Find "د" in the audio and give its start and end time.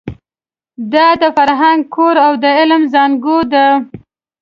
1.21-1.23, 2.43-2.45